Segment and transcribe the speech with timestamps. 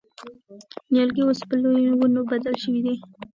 [0.91, 2.95] نیالګي اوس په لویو ونو بدل شوي دي.